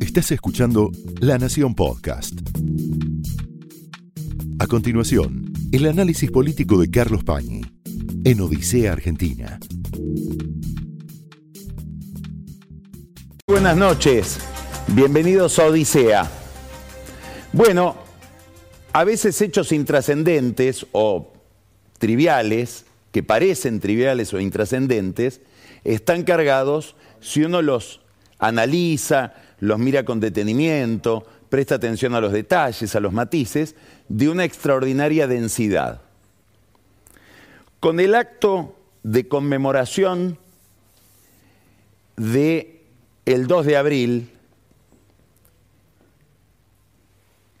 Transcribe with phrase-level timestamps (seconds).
[0.00, 0.90] Estás escuchando
[1.20, 2.34] La Nación Podcast.
[4.58, 7.62] A continuación, el análisis político de Carlos Pañi
[8.24, 9.58] en Odisea Argentina.
[13.46, 14.38] Buenas noches,
[14.88, 16.30] bienvenidos a Odisea.
[17.52, 17.96] Bueno,
[18.92, 21.32] a veces hechos intrascendentes o
[21.98, 25.40] triviales, que parecen triviales o intrascendentes,
[25.84, 27.99] están cargados, si uno los
[28.40, 33.76] analiza, los mira con detenimiento, presta atención a los detalles, a los matices,
[34.08, 36.00] de una extraordinaria densidad.
[37.78, 40.38] Con el acto de conmemoración
[42.16, 42.82] de
[43.26, 44.30] el 2 de abril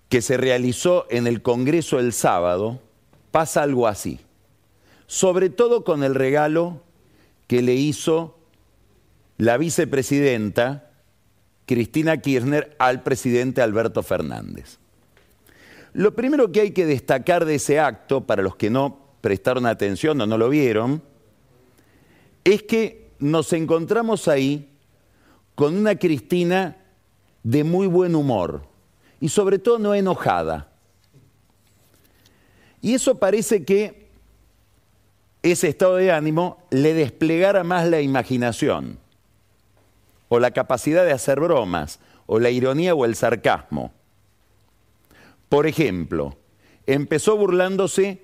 [0.08, 2.80] que se realizó en el Congreso el sábado,
[3.30, 4.18] pasa algo así.
[5.06, 6.82] Sobre todo con el regalo
[7.46, 8.39] que le hizo
[9.40, 10.90] la vicepresidenta
[11.64, 14.76] Cristina Kirchner al presidente Alberto Fernández.
[15.94, 20.20] Lo primero que hay que destacar de ese acto, para los que no prestaron atención
[20.20, 21.02] o no lo vieron,
[22.44, 24.68] es que nos encontramos ahí
[25.54, 26.76] con una Cristina
[27.42, 28.66] de muy buen humor
[29.20, 30.70] y sobre todo no enojada.
[32.82, 34.10] Y eso parece que
[35.42, 38.98] ese estado de ánimo le desplegara más la imaginación
[40.30, 43.92] o la capacidad de hacer bromas o la ironía o el sarcasmo.
[45.48, 46.38] Por ejemplo,
[46.86, 48.22] empezó burlándose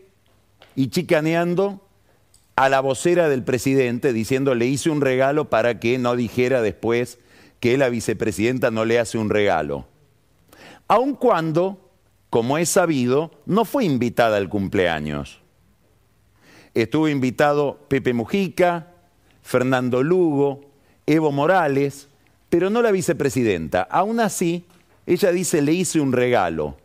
[0.76, 1.82] y chicaneando
[2.54, 7.18] a la vocera del presidente diciendo le hice un regalo para que no dijera después
[7.58, 9.88] que la vicepresidenta no le hace un regalo.
[10.86, 11.90] Aun cuando,
[12.30, 15.40] como es sabido, no fue invitada al cumpleaños.
[16.74, 18.92] Estuvo invitado Pepe Mujica,
[19.42, 20.75] Fernando Lugo,
[21.06, 22.08] Evo Morales,
[22.48, 23.82] pero no la vicepresidenta.
[23.82, 24.66] Aún así,
[25.06, 26.76] ella dice, le hice un regalo.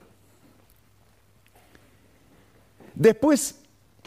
[2.94, 3.60] Después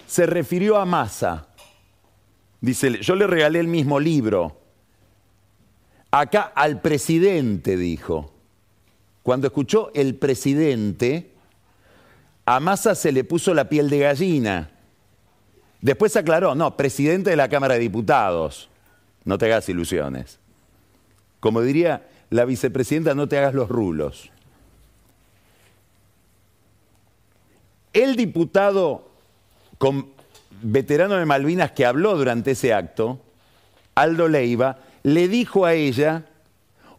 [0.07, 1.49] se refirió a Massa.
[2.61, 4.61] Dice, yo le regalé el mismo libro.
[6.11, 8.33] Acá al presidente, dijo.
[9.23, 11.33] Cuando escuchó el presidente,
[12.47, 14.71] a Massa se le puso la piel de gallina.
[15.81, 18.71] Después aclaró, no, presidente de la Cámara de Diputados.
[19.25, 20.39] No te hagas ilusiones.
[21.41, 24.31] Como diría la vicepresidenta, no te hagas los rulos.
[27.93, 29.09] El diputado
[29.79, 30.09] con
[30.63, 33.21] veterano de Malvinas que habló durante ese acto,
[33.95, 36.25] Aldo Leiva, le dijo a ella,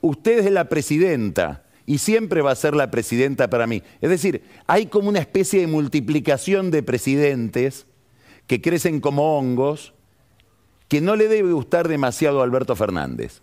[0.02, 3.84] usted es la presidenta y siempre va a ser la presidenta para mí.
[4.02, 7.86] Es decir, hay como una especie de multiplicación de presidentes
[8.48, 9.95] que crecen como hongos,
[10.88, 13.42] que no le debe gustar demasiado a Alberto Fernández.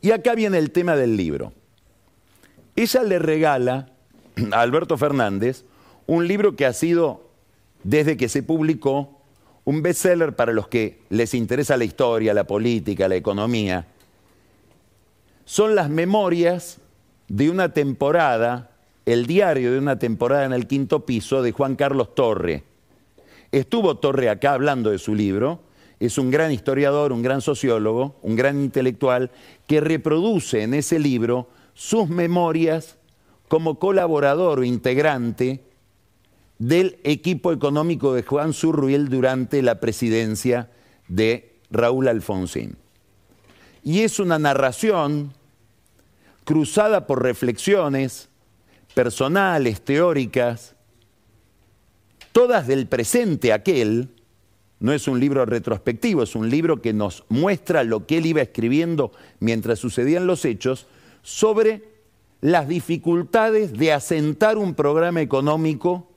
[0.00, 1.52] Y acá viene el tema del libro.
[2.76, 3.88] Ella le regala
[4.52, 5.64] a Alberto Fernández
[6.06, 7.26] un libro que ha sido
[7.82, 9.20] desde que se publicó,
[9.64, 13.86] un bestseller para los que les interesa la historia, la política, la economía.
[15.44, 16.78] Son las memorias
[17.28, 18.70] de una temporada,
[19.06, 22.62] el diario de una temporada en el quinto piso de Juan Carlos Torre.
[23.50, 25.60] Estuvo Torre acá hablando de su libro,
[25.98, 29.30] es un gran historiador, un gran sociólogo, un gran intelectual,
[29.66, 32.98] que reproduce en ese libro sus memorias
[33.48, 35.62] como colaborador o integrante
[36.58, 40.70] del equipo económico de Juan Surruel durante la presidencia
[41.08, 42.76] de Raúl Alfonsín.
[43.82, 45.32] Y es una narración
[46.44, 48.28] cruzada por reflexiones
[48.94, 50.74] personales, teóricas,
[52.32, 54.15] todas del presente aquel,
[54.78, 58.42] no es un libro retrospectivo, es un libro que nos muestra lo que él iba
[58.42, 60.86] escribiendo mientras sucedían los hechos
[61.22, 61.84] sobre
[62.40, 66.08] las dificultades de asentar un programa económico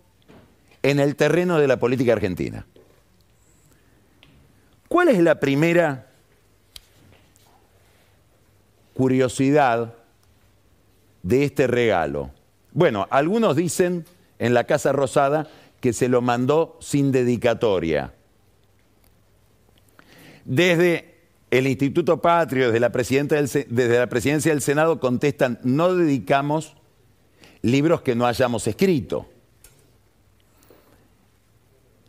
[0.83, 2.65] en el terreno de la política argentina.
[4.87, 6.07] ¿Cuál es la primera
[8.93, 9.93] curiosidad
[11.23, 12.31] de este regalo?
[12.73, 14.05] Bueno, algunos dicen
[14.37, 15.47] en la Casa Rosada
[15.79, 18.13] que se lo mandó sin dedicatoria.
[20.49, 21.13] Desde
[21.51, 26.75] el Instituto Patrio, desde la, desde la presidencia del Senado, contestan, no dedicamos
[27.61, 29.29] libros que no hayamos escrito.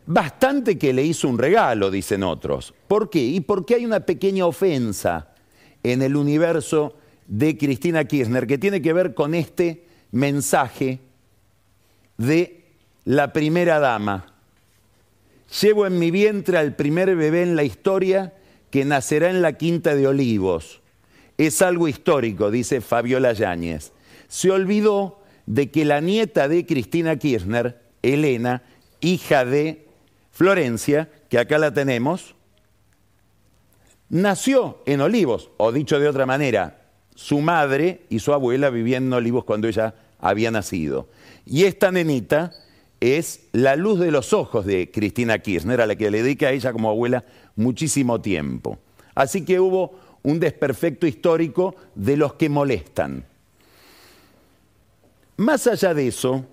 [0.07, 2.73] Bastante que le hizo un regalo, dicen otros.
[2.89, 3.21] ¿Por qué?
[3.21, 5.35] Y porque hay una pequeña ofensa
[5.83, 6.97] en el universo
[7.27, 10.99] de Cristina Kirchner que tiene que ver con este mensaje
[12.17, 12.65] de
[13.05, 14.33] la primera dama.
[15.51, 18.35] Llevo en mi vientre al primer bebé en la historia
[18.71, 20.81] que nacerá en la Quinta de Olivos.
[21.39, 23.93] es algo histórico, dice Fabiola Yáñez.
[24.29, 28.63] Se olvidó de que la nieta de Cristina Kirchner, Elena,
[29.01, 29.87] hija de
[30.31, 32.35] Florencia, que acá la tenemos,
[34.09, 36.83] nació en Olivos, o dicho de otra manera,
[37.15, 41.09] su madre y su abuela vivían en Olivos cuando ella había nacido.
[41.47, 42.53] Y esta nenita
[43.01, 46.53] es la luz de los ojos de Cristina Kirchner, a la que le dedica a
[46.53, 47.25] ella como abuela
[47.57, 48.79] muchísimo tiempo.
[49.15, 53.25] Así que hubo un desperfecto histórico de los que molestan.
[55.39, 56.45] Más allá de eso,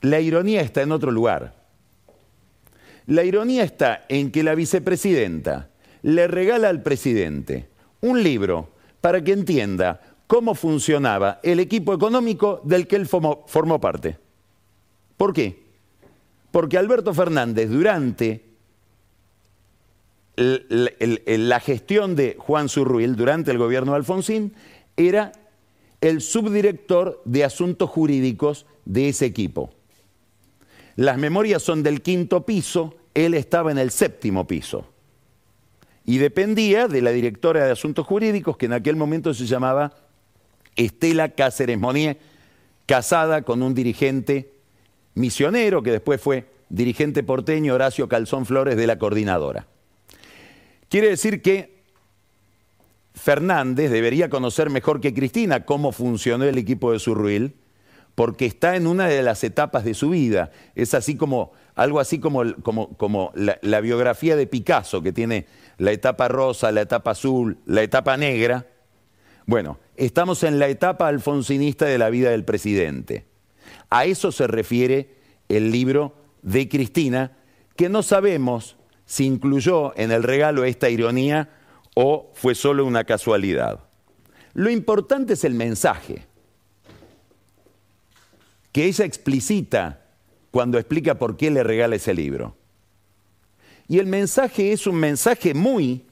[0.00, 1.54] la ironía está en otro lugar.
[3.06, 5.68] La ironía está en que la vicepresidenta
[6.02, 7.68] le regala al presidente
[8.00, 8.70] un libro
[9.00, 14.18] para que entienda cómo funcionaba el equipo económico del que él formó, formó parte.
[15.16, 15.63] ¿Por qué?
[16.54, 18.44] Porque Alberto Fernández, durante
[20.36, 24.54] la gestión de Juan Zurruil, durante el gobierno de Alfonsín,
[24.96, 25.32] era
[26.00, 29.72] el subdirector de asuntos jurídicos de ese equipo.
[30.94, 34.86] Las memorias son del quinto piso, él estaba en el séptimo piso.
[36.04, 39.92] Y dependía de la directora de asuntos jurídicos, que en aquel momento se llamaba
[40.76, 42.16] Estela Cáceres Monier,
[42.86, 44.53] casada con un dirigente
[45.14, 49.66] misionero que después fue dirigente porteño Horacio Calzón Flores de la coordinadora.
[50.88, 51.82] Quiere decir que
[53.14, 57.54] Fernández debería conocer mejor que Cristina cómo funcionó el equipo de Surruil,
[58.14, 60.50] porque está en una de las etapas de su vida.
[60.74, 65.46] Es así como, algo así como, como, la, la biografía de Picasso, que tiene
[65.78, 68.66] la etapa rosa, la etapa azul, la etapa negra.
[69.46, 73.24] Bueno, estamos en la etapa alfonsinista de la vida del presidente.
[73.94, 75.08] A eso se refiere
[75.48, 77.30] el libro de Cristina,
[77.76, 78.74] que no sabemos
[79.06, 81.48] si incluyó en el regalo esta ironía
[81.94, 83.84] o fue solo una casualidad.
[84.52, 86.26] Lo importante es el mensaje,
[88.72, 90.04] que ella explicita
[90.50, 92.56] cuando explica por qué le regala ese libro.
[93.86, 96.04] Y el mensaje es un mensaje muy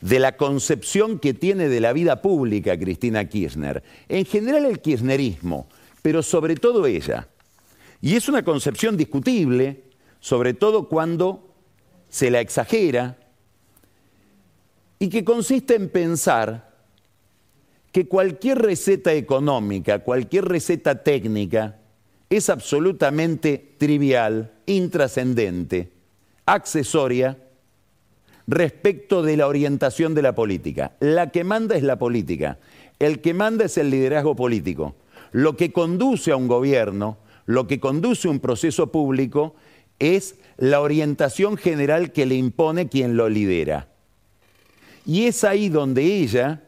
[0.00, 3.82] de la concepción que tiene de la vida pública Cristina Kirchner.
[4.08, 5.68] En general el kirchnerismo,
[6.02, 7.28] pero sobre todo ella.
[8.00, 9.84] Y es una concepción discutible,
[10.20, 11.54] sobre todo cuando
[12.08, 13.16] se la exagera,
[14.98, 16.72] y que consiste en pensar
[17.92, 21.78] que cualquier receta económica, cualquier receta técnica,
[22.30, 25.92] es absolutamente trivial, intrascendente,
[26.46, 27.36] accesoria
[28.46, 30.92] respecto de la orientación de la política.
[31.00, 32.58] La que manda es la política,
[32.98, 34.94] el que manda es el liderazgo político.
[35.32, 39.54] Lo que conduce a un gobierno, lo que conduce a un proceso público
[39.98, 43.88] es la orientación general que le impone quien lo lidera.
[45.04, 46.62] Y es ahí donde ella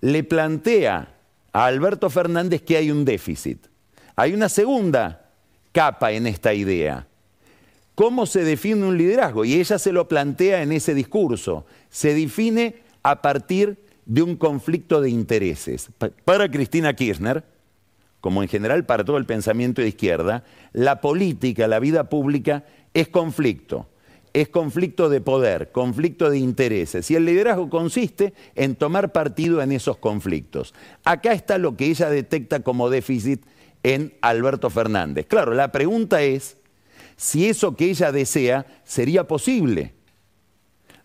[0.00, 1.14] le plantea
[1.52, 3.66] a Alberto Fernández que hay un déficit.
[4.16, 5.30] Hay una segunda
[5.72, 7.06] capa en esta idea.
[7.94, 9.44] ¿Cómo se define un liderazgo?
[9.44, 11.64] Y ella se lo plantea en ese discurso.
[11.90, 15.90] Se define a partir de un conflicto de intereses.
[16.24, 17.44] Para Cristina Kirchner,
[18.20, 22.64] como en general para todo el pensamiento de izquierda, la política, la vida pública
[22.94, 23.88] es conflicto.
[24.32, 27.10] Es conflicto de poder, conflicto de intereses.
[27.10, 30.74] Y el liderazgo consiste en tomar partido en esos conflictos.
[31.04, 33.44] Acá está lo que ella detecta como déficit
[33.82, 35.26] en Alberto Fernández.
[35.26, 36.56] Claro, la pregunta es
[37.16, 39.92] si eso que ella desea sería posible,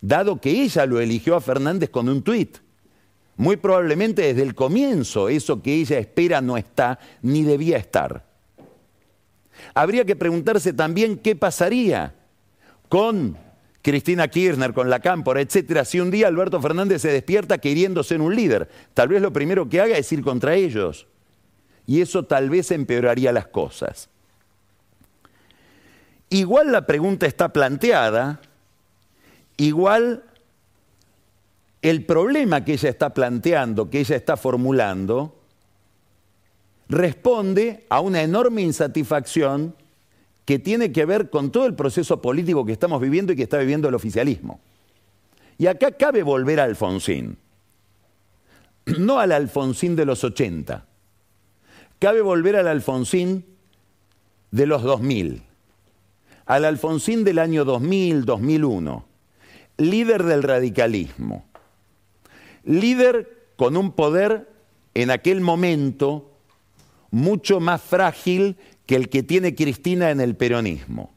[0.01, 2.57] dado que ella lo eligió a Fernández con un tuit.
[3.39, 8.25] Muy probablemente desde el comienzo eso que ella espera no está ni debía estar.
[9.73, 12.13] Habría que preguntarse también qué pasaría
[12.89, 13.37] con
[13.81, 18.21] Cristina Kirchner, con la Cámpora, etcétera, si un día Alberto Fernández se despierta queriéndose en
[18.21, 18.67] un líder.
[18.93, 21.07] Tal vez lo primero que haga es ir contra ellos.
[21.87, 24.09] Y eso tal vez empeoraría las cosas.
[26.29, 28.41] Igual la pregunta está planteada,
[29.55, 30.25] igual
[31.81, 35.39] el problema que ella está planteando, que ella está formulando,
[36.89, 39.75] responde a una enorme insatisfacción
[40.45, 43.59] que tiene que ver con todo el proceso político que estamos viviendo y que está
[43.59, 44.59] viviendo el oficialismo.
[45.57, 47.37] Y acá cabe volver a Alfonsín,
[48.97, 50.85] no al Alfonsín de los 80,
[51.99, 53.45] cabe volver al Alfonsín
[54.51, 55.43] de los 2000,
[56.45, 59.05] al Alfonsín del año 2000, 2001,
[59.77, 61.45] líder del radicalismo,
[62.63, 64.49] líder con un poder
[64.93, 66.31] en aquel momento
[67.11, 71.13] mucho más frágil que el que tiene Cristina en el peronismo.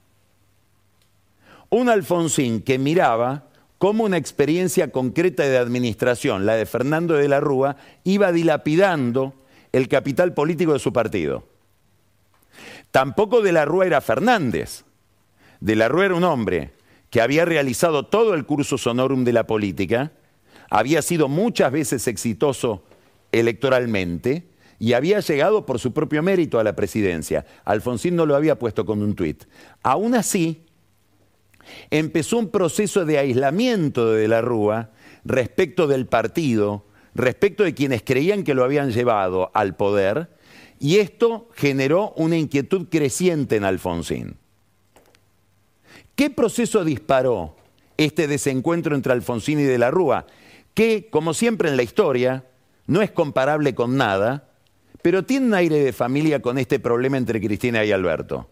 [1.71, 7.41] Un Alfonsín que miraba cómo una experiencia concreta de administración, la de Fernando de la
[7.41, 9.35] Rúa, iba dilapidando
[9.73, 11.45] el capital político de su partido.
[12.91, 14.85] Tampoco de la Rúa era Fernández.
[15.61, 16.73] De la Rúa era un hombre
[17.11, 20.13] que había realizado todo el curso sonorum de la política,
[20.75, 22.83] había sido muchas veces exitoso
[23.31, 24.45] electoralmente
[24.79, 27.45] y había llegado por su propio mérito a la presidencia.
[27.67, 29.45] Alfonsín no lo había puesto con un tuit.
[29.83, 30.65] Aún así,
[31.91, 34.93] empezó un proceso de aislamiento de la Rúa
[35.27, 40.31] respecto del partido, respecto de quienes creían que lo habían llevado al poder,
[40.81, 44.37] y esto generó una inquietud creciente en Alfonsín.
[46.17, 47.57] ¿Qué proceso disparó
[47.99, 50.27] este desencuentro entre Alfonsín y de la Rúa?
[50.75, 52.47] Que, como siempre en la historia,
[52.87, 54.49] no es comparable con nada,
[55.03, 58.49] pero tiene un aire de familia con este problema entre Cristina y Alberto.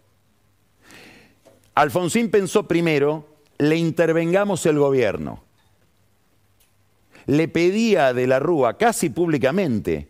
[1.73, 5.43] Alfonsín pensó primero, le intervengamos el gobierno.
[7.27, 10.09] Le pedía a De la Rúa, casi públicamente,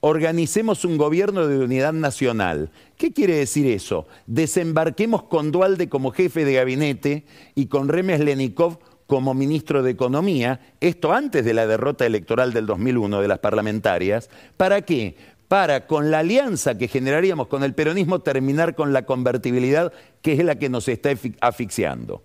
[0.00, 2.70] organicemos un gobierno de unidad nacional.
[2.96, 4.06] ¿Qué quiere decir eso?
[4.26, 10.60] Desembarquemos con Dualde como jefe de gabinete y con Remes Lenikov como ministro de Economía,
[10.80, 14.30] esto antes de la derrota electoral del 2001 de las parlamentarias.
[14.56, 15.16] ¿Para qué?
[15.48, 20.44] para, con la alianza que generaríamos con el peronismo, terminar con la convertibilidad, que es
[20.44, 21.10] la que nos está
[21.40, 22.22] asfixiando.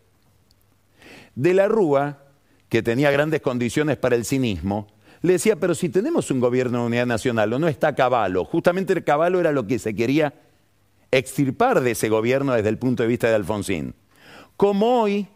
[1.34, 2.20] De la Rúa,
[2.68, 4.88] que tenía grandes condiciones para el cinismo,
[5.22, 8.92] le decía, pero si tenemos un gobierno de unidad nacional, o no está Caballo, justamente
[8.92, 10.34] el Caballo era lo que se quería
[11.12, 13.96] extirpar de ese gobierno desde el punto de vista de Alfonsín.
[14.58, 15.28] Como hoy,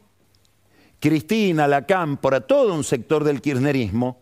[0.99, 4.19] Cristina, la Cámpora, todo un sector del kirchnerismo,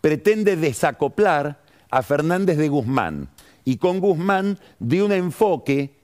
[0.00, 3.28] pretende desacoplar a Fernández de Guzmán
[3.64, 5.94] y con Guzmán de un enfoque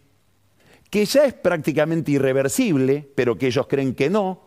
[0.90, 4.40] que ya es prácticamente irreversible, pero que ellos creen que no,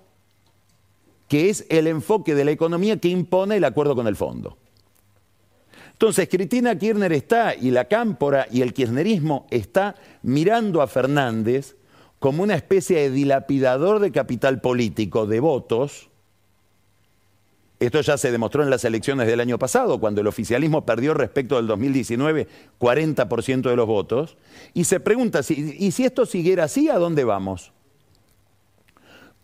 [1.27, 4.57] que es el enfoque de la economía que impone el acuerdo con el fondo.
[5.93, 11.75] Entonces, Cristina Kirchner está, y la cámpora y el kirchnerismo está mirando a Fernández
[12.21, 16.11] como una especie de dilapidador de capital político, de votos,
[17.79, 21.55] esto ya se demostró en las elecciones del año pasado, cuando el oficialismo perdió respecto
[21.55, 22.47] del 2019
[22.79, 24.37] 40% de los votos.
[24.75, 27.71] Y se pregunta, ¿y si esto siguiera así, a dónde vamos?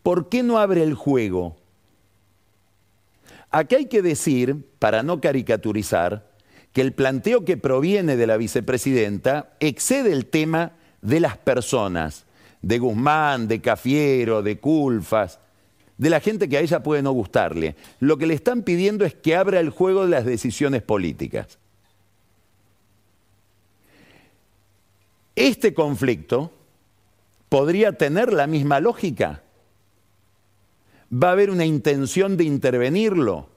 [0.03, 1.57] ¿Por qué no abre el juego?
[3.49, 6.29] Aquí hay que decir, para no caricaturizar,
[6.73, 12.26] que el planteo que proviene de la vicepresidenta excede el tema de las personas,
[12.61, 15.39] de Guzmán, de Cafiero, de Culfas,
[15.97, 17.75] de la gente que a ella puede no gustarle.
[17.99, 21.57] Lo que le están pidiendo es que abra el juego de las decisiones políticas.
[25.35, 26.51] Este conflicto
[27.49, 29.43] podría tener la misma lógica.
[31.11, 33.49] Va a haber una intención de intervenirlo.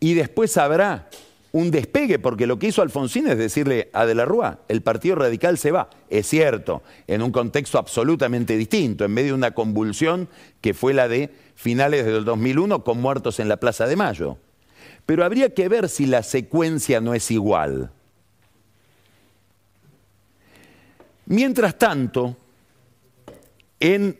[0.00, 1.10] Y después habrá
[1.58, 5.16] un despegue, porque lo que hizo Alfonsín es decirle a De la Rúa, el Partido
[5.16, 5.90] Radical se va.
[6.08, 10.28] Es cierto, en un contexto absolutamente distinto, en medio de una convulsión
[10.60, 14.38] que fue la de finales del 2001 con muertos en la Plaza de Mayo.
[15.04, 17.90] Pero habría que ver si la secuencia no es igual.
[21.26, 22.36] Mientras tanto,
[23.80, 24.16] en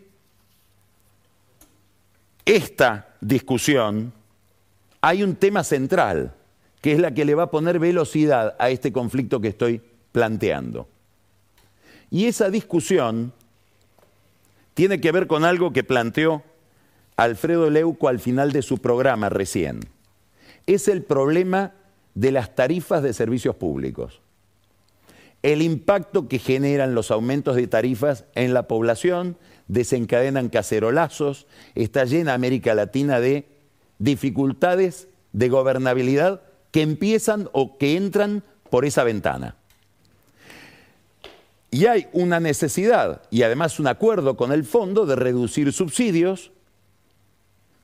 [2.44, 4.12] esta discusión
[5.00, 6.34] hay un tema central
[6.80, 9.82] que es la que le va a poner velocidad a este conflicto que estoy
[10.12, 10.88] planteando.
[12.10, 13.32] Y esa discusión
[14.74, 16.42] tiene que ver con algo que planteó
[17.16, 19.80] Alfredo Leuco al final de su programa recién.
[20.66, 21.72] Es el problema
[22.14, 24.20] de las tarifas de servicios públicos.
[25.42, 29.36] El impacto que generan los aumentos de tarifas en la población
[29.68, 33.46] desencadenan cacerolazos, está llena América Latina de
[33.98, 39.56] dificultades de gobernabilidad que empiezan o que entran por esa ventana.
[41.70, 46.50] Y hay una necesidad y además un acuerdo con el fondo de reducir subsidios,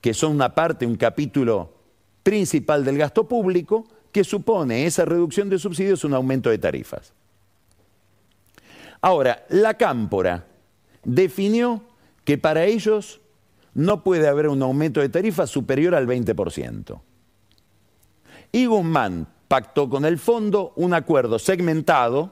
[0.00, 1.75] que son una parte, un capítulo
[2.23, 7.12] principal del gasto público, que supone esa reducción de subsidios un aumento de tarifas.
[9.00, 10.47] Ahora, la Cámpora
[11.05, 11.83] definió
[12.25, 13.21] que para ellos
[13.75, 17.00] no puede haber un aumento de tarifas superior al 20%.
[18.55, 22.31] Y Guzmán pactó con el fondo un acuerdo segmentado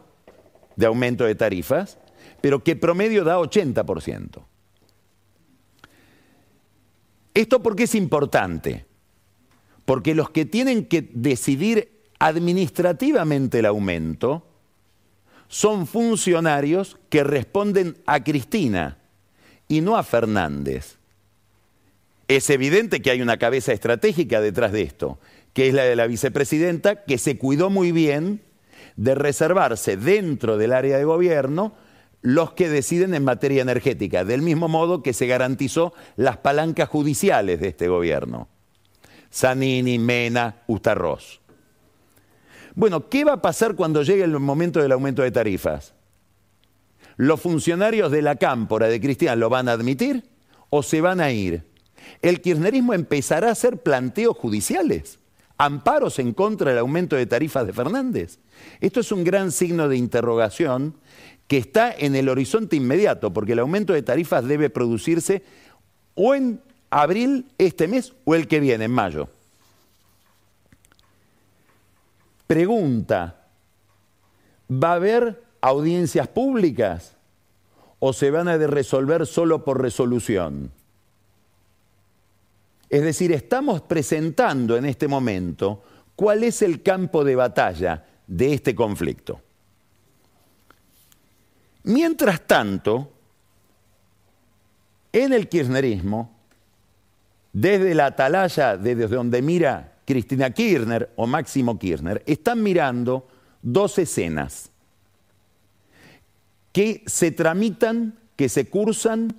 [0.76, 1.98] de aumento de tarifas,
[2.40, 4.40] pero que promedio da 80%.
[7.34, 8.86] ¿Esto por qué es importante?
[9.84, 14.46] Porque los que tienen que decidir administrativamente el aumento
[15.48, 18.96] son funcionarios que responden a Cristina
[19.66, 20.98] y no a Fernández.
[22.28, 25.18] Es evidente que hay una cabeza estratégica detrás de esto,
[25.52, 28.40] que es la de la vicepresidenta, que se cuidó muy bien
[28.96, 31.74] de reservarse dentro del área de gobierno
[32.22, 37.60] los que deciden en materia energética, del mismo modo que se garantizó las palancas judiciales
[37.60, 38.48] de este gobierno.
[39.32, 41.40] Zanini, Mena, Ustarroz.
[42.74, 45.94] Bueno, ¿qué va a pasar cuando llegue el momento del aumento de tarifas?
[47.16, 50.30] ¿Los funcionarios de la cámpora de Cristian lo van a admitir
[50.70, 51.64] o se van a ir?
[52.22, 55.18] El kirchnerismo empezará a hacer planteos judiciales,
[55.64, 58.40] amparos en contra del aumento de tarifas de Fernández.
[58.80, 60.96] Esto es un gran signo de interrogación
[61.46, 65.44] que está en el horizonte inmediato, porque el aumento de tarifas debe producirse
[66.16, 69.28] o en abril este mes o el que viene, en mayo.
[72.48, 73.46] Pregunta,
[74.68, 77.14] ¿va a haber audiencias públicas
[78.00, 80.72] o se van a resolver solo por resolución?
[82.92, 85.82] Es decir, estamos presentando en este momento
[86.14, 89.40] cuál es el campo de batalla de este conflicto.
[91.84, 93.10] Mientras tanto,
[95.10, 96.36] en el kirchnerismo,
[97.54, 103.26] desde la atalaya, desde donde mira Cristina Kirchner o Máximo Kirchner, están mirando
[103.62, 104.70] dos escenas
[106.72, 109.34] que se tramitan, que se cursan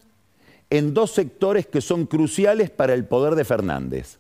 [0.74, 4.18] en dos sectores que son cruciales para el poder de Fernández.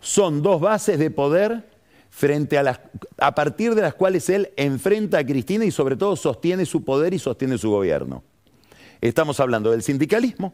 [0.00, 1.64] Son dos bases de poder
[2.10, 2.80] frente a las
[3.16, 7.14] a partir de las cuales él enfrenta a Cristina y sobre todo sostiene su poder
[7.14, 8.22] y sostiene su gobierno.
[9.00, 10.52] Estamos hablando del sindicalismo,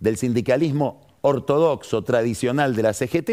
[0.00, 3.30] del sindicalismo ortodoxo tradicional de la CGT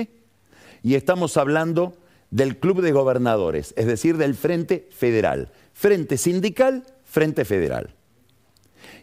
[0.84, 1.98] y estamos hablando
[2.32, 5.52] del Club de Gobernadores, es decir, del Frente Federal.
[5.74, 7.99] Frente sindical, Frente Federal.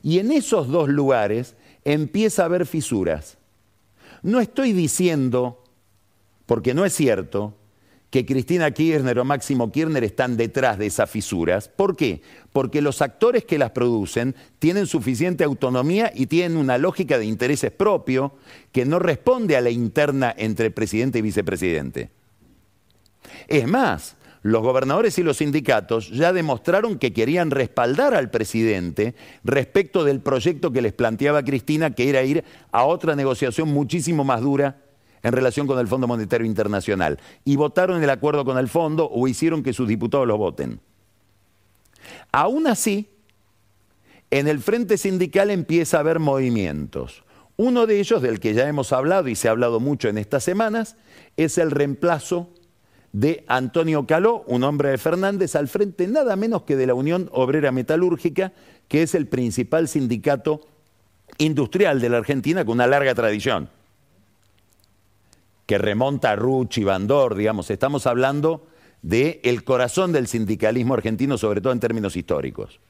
[0.06, 3.38] Y en esos dos lugares empieza a haber fisuras.
[4.22, 5.64] No estoy diciendo,
[6.46, 7.56] porque no es cierto,
[8.10, 11.66] que Cristina Kirchner o Máximo Kirchner están detrás de esas fisuras.
[11.66, 12.22] ¿Por qué?
[12.52, 17.72] Porque los actores que las producen tienen suficiente autonomía y tienen una lógica de intereses
[17.72, 18.36] propio
[18.70, 22.10] que no responde a la interna entre presidente y vicepresidente.
[23.48, 24.14] Es más,
[24.46, 30.70] los gobernadores y los sindicatos ya demostraron que querían respaldar al presidente respecto del proyecto
[30.70, 34.76] que les planteaba Cristina, que era ir a otra negociación muchísimo más dura
[35.24, 39.26] en relación con el Fondo Monetario Internacional y votaron el acuerdo con el fondo o
[39.26, 40.80] hicieron que sus diputados lo voten.
[42.30, 43.10] Aún así,
[44.30, 47.24] en el frente sindical empieza a haber movimientos.
[47.56, 50.44] Uno de ellos, del que ya hemos hablado y se ha hablado mucho en estas
[50.44, 50.96] semanas,
[51.36, 52.50] es el reemplazo
[53.16, 57.30] de Antonio Caló, un hombre de Fernández, al frente nada menos que de la Unión
[57.32, 58.52] Obrera Metalúrgica,
[58.88, 60.60] que es el principal sindicato
[61.38, 63.70] industrial de la Argentina con una larga tradición
[65.64, 68.66] que remonta a Ruch y Bandor, digamos, estamos hablando
[69.00, 72.80] del el corazón del sindicalismo argentino, sobre todo en términos históricos.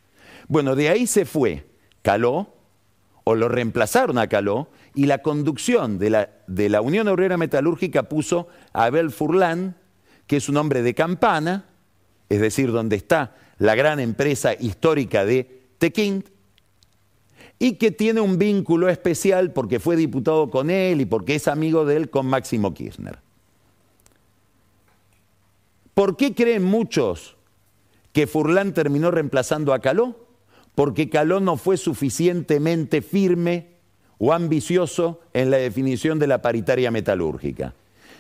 [0.49, 1.67] Bueno, de ahí se fue
[2.03, 2.53] Caló,
[3.23, 8.09] o lo reemplazaron a Caló, y la conducción de la, de la Unión Obrera Metalúrgica
[8.09, 9.77] puso a Abel Furlan,
[10.27, 11.67] que es un hombre de campana,
[12.29, 16.29] es decir, donde está la gran empresa histórica de Tequint,
[17.59, 21.85] y que tiene un vínculo especial porque fue diputado con él y porque es amigo
[21.85, 23.19] de él con Máximo Kirchner.
[25.95, 27.37] ¿Por qué creen muchos
[28.13, 30.27] que Furlan terminó reemplazando a Caló?
[30.75, 33.69] Porque Caló no fue suficientemente firme
[34.19, 37.73] o ambicioso en la definición de la paritaria metalúrgica.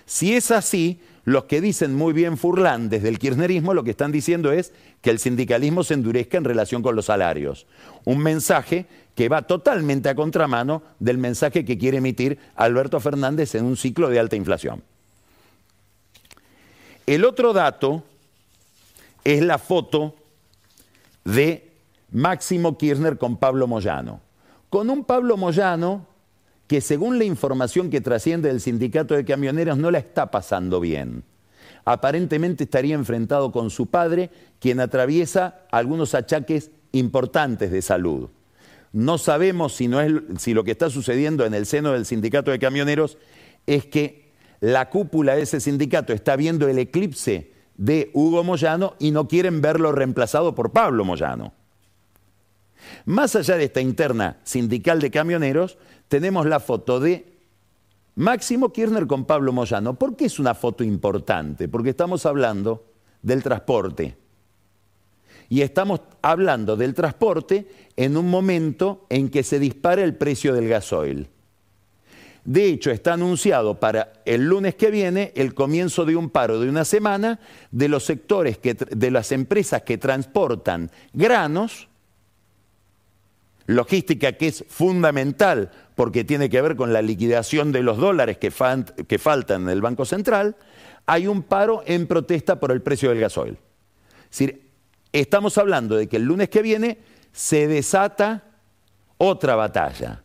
[0.07, 4.12] Si es así, los que dicen muy bien Furlan desde el kirchnerismo lo que están
[4.12, 7.66] diciendo es que el sindicalismo se endurezca en relación con los salarios.
[8.04, 8.86] Un mensaje
[9.16, 14.08] que va totalmente a contramano del mensaje que quiere emitir Alberto Fernández en un ciclo
[14.08, 14.84] de alta inflación.
[17.08, 18.04] El otro dato
[19.24, 20.14] es la foto
[21.24, 21.72] de
[22.12, 24.20] Máximo Kirchner con Pablo Moyano.
[24.70, 26.06] Con un Pablo Moyano
[26.66, 31.24] que según la información que trasciende del sindicato de camioneros no la está pasando bien.
[31.85, 38.29] Aparentemente estaría enfrentado con su padre, quien atraviesa algunos achaques importantes de salud.
[38.92, 42.50] No sabemos si, no es, si lo que está sucediendo en el seno del sindicato
[42.50, 43.18] de camioneros
[43.66, 49.11] es que la cúpula de ese sindicato está viendo el eclipse de Hugo Moyano y
[49.11, 51.52] no quieren verlo reemplazado por Pablo Moyano.
[53.05, 57.37] Más allá de esta interna sindical de camioneros, tenemos la foto de
[58.16, 59.95] Máximo Kirchner con Pablo Moyano.
[59.95, 61.69] ¿Por qué es una foto importante?
[61.69, 62.85] Porque estamos hablando
[63.23, 64.16] del transporte.
[65.49, 70.69] Y estamos hablando del transporte en un momento en que se dispara el precio del
[70.69, 71.29] gasoil.
[72.45, 76.69] De hecho, está anunciado para el lunes que viene el comienzo de un paro de
[76.69, 77.40] una semana
[77.73, 81.88] de los sectores, que, de las empresas que transportan granos,
[83.66, 88.50] logística que es fundamental porque tiene que ver con la liquidación de los dólares que,
[88.50, 90.57] faltan en el Banco Central,
[91.07, 93.59] hay un paro en protesta por el precio del gasoil.
[94.24, 94.70] Es decir,
[95.12, 96.98] estamos hablando de que el lunes que viene
[97.33, 98.44] se desata
[99.18, 100.22] otra batalla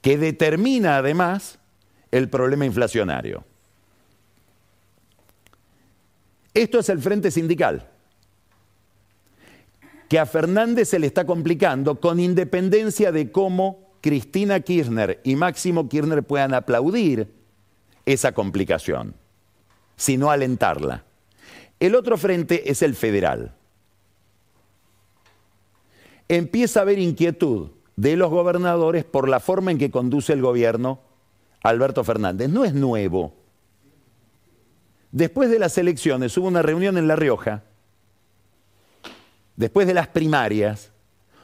[0.00, 1.58] que determina además
[2.10, 3.44] el problema inflacionario.
[6.54, 7.88] Esto es el frente sindical,
[10.12, 15.88] que a Fernández se le está complicando con independencia de cómo Cristina Kirchner y Máximo
[15.88, 17.32] Kirchner puedan aplaudir
[18.04, 19.14] esa complicación,
[19.96, 21.04] sino alentarla.
[21.80, 23.54] El otro frente es el federal.
[26.28, 31.00] Empieza a haber inquietud de los gobernadores por la forma en que conduce el gobierno
[31.62, 32.50] Alberto Fernández.
[32.50, 33.32] No es nuevo.
[35.10, 37.62] Después de las elecciones hubo una reunión en La Rioja,
[39.56, 40.92] después de las primarias,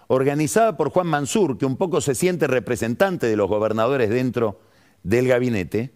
[0.06, 4.60] organizada por Juan Mansur, que un poco se siente representante de los gobernadores dentro
[5.02, 5.92] del gabinete,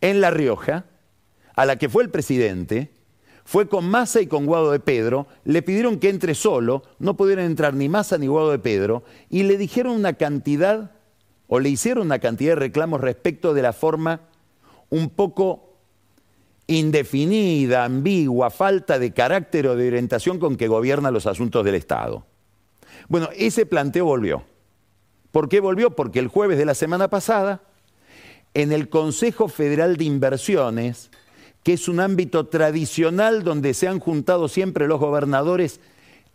[0.00, 0.84] en La Rioja,
[1.56, 2.90] a la que fue el presidente,
[3.44, 7.44] fue con Massa y con Guado de Pedro, le pidieron que entre solo, no pudieron
[7.44, 10.92] entrar ni Massa ni Guado de Pedro, y le dijeron una cantidad,
[11.46, 14.22] o le hicieron una cantidad de reclamos respecto de la forma
[14.90, 15.73] un poco
[16.66, 22.24] indefinida, ambigua, falta de carácter o de orientación con que gobierna los asuntos del Estado.
[23.08, 24.44] Bueno, ese planteo volvió.
[25.30, 25.90] ¿Por qué volvió?
[25.90, 27.62] Porque el jueves de la semana pasada,
[28.54, 31.10] en el Consejo Federal de Inversiones,
[31.62, 35.80] que es un ámbito tradicional donde se han juntado siempre los gobernadores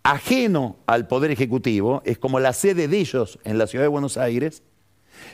[0.04, 4.18] ajeno al Poder Ejecutivo, es como la sede de ellos en la Ciudad de Buenos
[4.18, 4.64] Aires,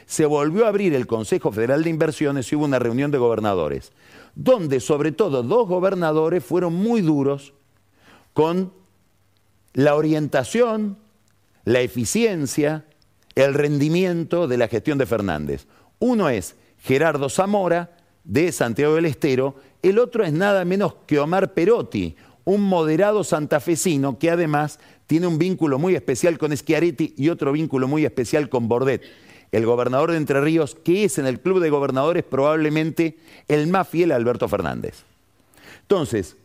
[0.05, 3.91] se volvió a abrir el Consejo Federal de Inversiones y hubo una reunión de gobernadores,
[4.36, 7.54] donde sobre todo dos gobernadores fueron muy duros
[8.34, 8.74] con
[9.74, 10.98] la orientación,
[11.63, 12.86] la eficiencia,
[13.36, 15.67] el rendimiento de la gestión de Fernández.
[16.00, 21.54] Uno es Gerardo Zamora, de Santiago del Estero, el otro es nada menos que Omar
[21.54, 27.52] Perotti, un moderado santafesino que además tiene un vínculo muy especial con Schiaretti y otro
[27.52, 29.04] vínculo muy especial con Bordet,
[29.51, 33.88] el gobernador de Entre Ríos, que es en el club de gobernadores probablemente el más
[33.88, 35.03] fiel a Alberto Fernández.
[35.81, 36.36] Entonces,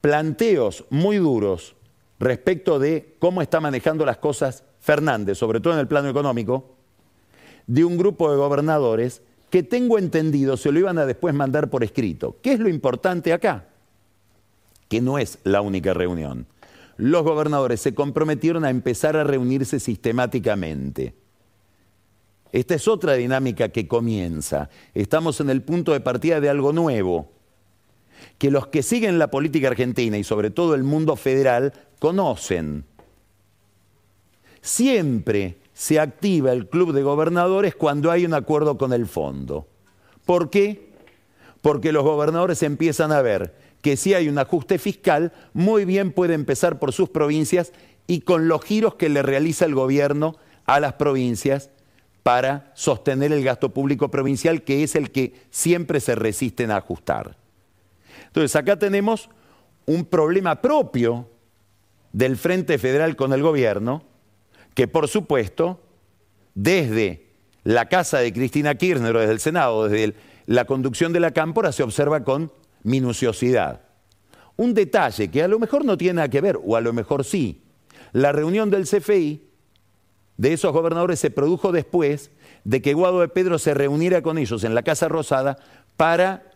[0.00, 1.76] planteos muy duros
[2.18, 6.74] respecto de cómo está manejando las cosas Fernández, sobre todo en el plano económico,
[7.66, 11.84] de un grupo de gobernadores que tengo entendido se lo iban a después mandar por
[11.84, 12.36] escrito.
[12.42, 13.66] ¿Qué es lo importante acá?
[14.88, 16.46] Que no es la única reunión.
[16.96, 21.14] Los gobernadores se comprometieron a empezar a reunirse sistemáticamente.
[22.52, 24.68] Esta es otra dinámica que comienza.
[24.92, 27.30] Estamos en el punto de partida de algo nuevo,
[28.36, 32.84] que los que siguen la política argentina y sobre todo el mundo federal conocen.
[34.60, 39.66] Siempre se activa el club de gobernadores cuando hay un acuerdo con el fondo.
[40.26, 40.92] ¿Por qué?
[41.62, 46.34] Porque los gobernadores empiezan a ver que si hay un ajuste fiscal, muy bien puede
[46.34, 47.72] empezar por sus provincias
[48.06, 50.36] y con los giros que le realiza el gobierno
[50.66, 51.70] a las provincias
[52.22, 57.36] para sostener el gasto público provincial, que es el que siempre se resisten a ajustar.
[58.26, 59.28] Entonces, acá tenemos
[59.86, 61.28] un problema propio
[62.12, 64.04] del Frente Federal con el gobierno,
[64.74, 65.80] que por supuesto,
[66.54, 67.26] desde
[67.64, 70.14] la casa de Cristina Kirchner o desde el Senado, desde
[70.46, 73.80] la conducción de la cámpora, se observa con minuciosidad.
[74.56, 77.24] Un detalle que a lo mejor no tiene nada que ver, o a lo mejor
[77.24, 77.62] sí.
[78.12, 79.51] La reunión del CFI
[80.42, 82.32] de esos gobernadores se produjo después
[82.64, 85.56] de que Guado de Pedro se reuniera con ellos en la Casa Rosada
[85.96, 86.50] para,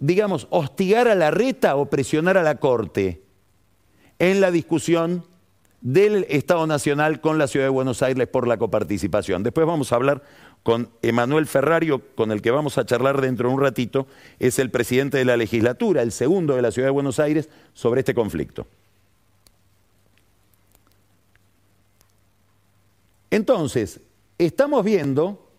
[0.00, 3.22] digamos, hostigar a la reta o presionar a la Corte
[4.18, 5.24] en la discusión
[5.82, 9.44] del Estado Nacional con la Ciudad de Buenos Aires por la coparticipación.
[9.44, 10.24] Después vamos a hablar
[10.64, 14.08] con Emanuel Ferrario, con el que vamos a charlar dentro de un ratito,
[14.40, 18.00] es el presidente de la legislatura, el segundo de la Ciudad de Buenos Aires, sobre
[18.00, 18.66] este conflicto.
[23.36, 24.00] Entonces,
[24.38, 25.50] estamos viendo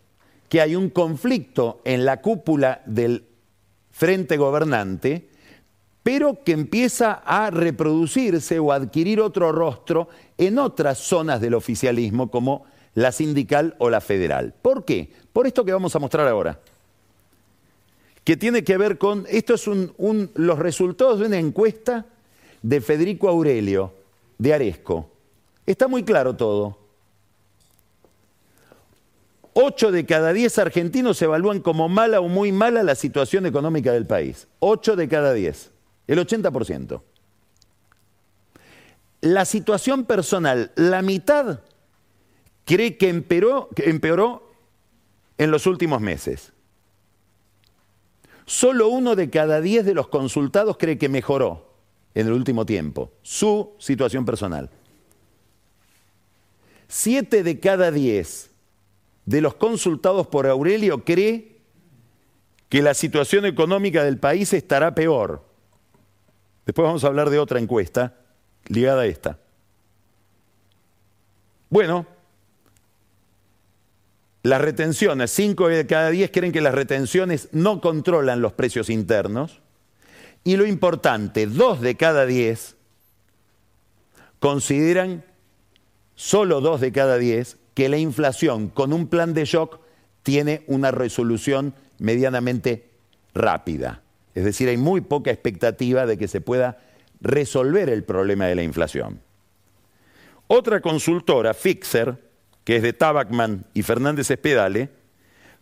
[0.48, 3.24] que hay un conflicto en la cúpula del
[3.92, 5.28] frente gobernante
[6.02, 12.64] pero que empieza a reproducirse o adquirir otro rostro en otras zonas del oficialismo como
[12.94, 14.54] la sindical o la federal.
[14.62, 15.12] ¿Por qué?
[15.34, 16.60] Por esto que vamos a mostrar ahora.
[18.24, 22.06] Que tiene que ver con, esto es los resultados de una encuesta
[22.62, 23.92] de Federico Aurelio,
[24.38, 25.10] de Aresco.
[25.66, 26.87] Está muy claro todo.
[29.60, 34.06] 8 de cada 10 argentinos evalúan como mala o muy mala la situación económica del
[34.06, 34.46] país.
[34.60, 35.72] 8 de cada 10,
[36.06, 37.02] el 80%.
[39.20, 41.58] La situación personal, la mitad
[42.64, 44.48] cree que empeoró, que empeoró
[45.38, 46.52] en los últimos meses.
[48.46, 51.74] Solo uno de cada 10 de los consultados cree que mejoró
[52.14, 54.70] en el último tiempo su situación personal.
[56.86, 58.47] Siete de cada 10
[59.28, 61.58] de los consultados por Aurelio cree
[62.70, 65.44] que la situación económica del país estará peor.
[66.64, 68.16] Después vamos a hablar de otra encuesta
[68.68, 69.38] ligada a esta.
[71.68, 72.06] Bueno,
[74.44, 79.60] las retenciones, 5 de cada 10 creen que las retenciones no controlan los precios internos.
[80.42, 82.76] Y lo importante, 2 de cada 10
[84.38, 85.22] consideran,
[86.14, 89.78] solo 2 de cada 10, que la inflación con un plan de shock
[90.24, 92.90] tiene una resolución medianamente
[93.34, 94.02] rápida.
[94.34, 96.78] Es decir, hay muy poca expectativa de que se pueda
[97.20, 99.20] resolver el problema de la inflación.
[100.48, 102.20] Otra consultora, Fixer,
[102.64, 104.90] que es de Tabacman y Fernández Espedale,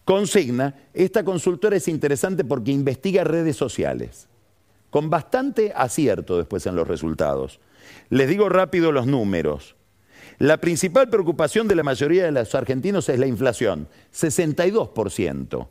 [0.06, 4.26] consigna, esta consultora es interesante porque investiga redes sociales,
[4.88, 7.60] con bastante acierto después en los resultados.
[8.08, 9.75] Les digo rápido los números.
[10.38, 15.68] La principal preocupación de la mayoría de los argentinos es la inflación, 62%.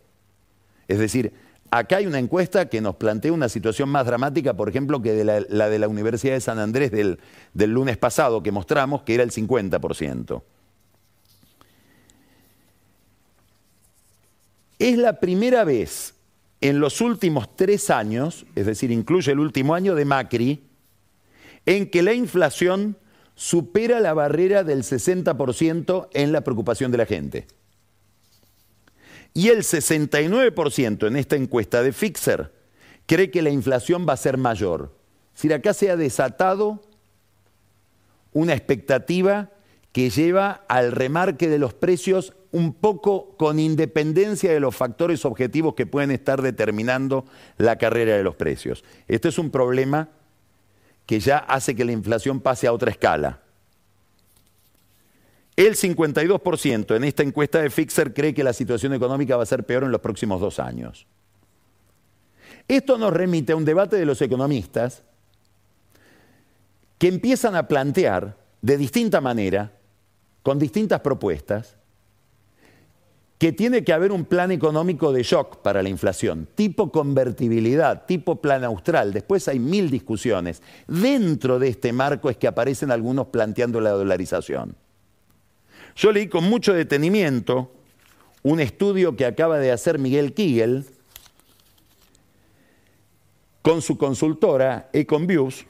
[0.88, 1.34] Es decir,
[1.72, 5.26] Acá hay una encuesta que nos plantea una situación más dramática, por ejemplo, que de
[5.26, 7.20] la, de la Universidad de San Andrés del,
[7.54, 10.42] del lunes pasado que mostramos, que era el 50%.
[14.78, 16.14] Es la primera vez
[16.62, 20.64] en los últimos tres años, es decir, incluye el último año de Macri,
[21.66, 22.98] en que la inflación
[23.36, 27.48] supera la barrera del 60% en la preocupación de la gente.
[29.34, 32.54] Y el 69% en esta encuesta de Fixer
[33.06, 34.96] cree que la inflación va a ser mayor.
[35.34, 36.82] Es decir, acá se ha desatado
[38.32, 39.52] una expectativa
[39.92, 45.76] que lleva al remarque de los precios un poco con independencia de los factores objetivos
[45.76, 47.26] que pueden estar determinando
[47.58, 48.86] la carrera de los precios.
[49.10, 50.10] Este es un problema
[51.06, 53.42] que ya hace que la inflación pase a otra escala.
[55.56, 59.64] El 52% en esta encuesta de Fixer cree que la situación económica va a ser
[59.64, 61.08] peor en los próximos dos años.
[62.68, 65.04] Esto nos remite a un debate de los economistas
[66.98, 69.74] que empiezan a plantear de distinta manera,
[70.42, 71.78] con distintas propuestas,
[73.38, 78.38] que tiene que haber un plan económico de shock para la inflación, tipo convertibilidad, tipo
[78.38, 79.12] plan austral.
[79.12, 80.62] Después hay mil discusiones.
[80.88, 84.76] Dentro de este marco es que aparecen algunos planteando la dolarización.
[85.96, 87.72] Yo leí con mucho detenimiento
[88.44, 90.86] un estudio que acaba de hacer Miguel Kigel
[93.62, 95.66] con su consultora Econviews,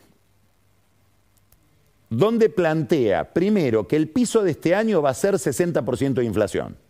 [2.09, 6.84] donde plantea, primero, que el piso de este año va a ser 60% de inflación.